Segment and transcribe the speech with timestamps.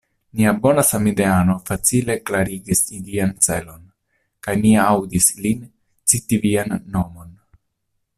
[0.37, 3.83] Nia bona samideano facile klarigis ilian celon;
[4.47, 5.63] kaj mi aŭdis lin
[6.15, 7.31] citi vian nomon.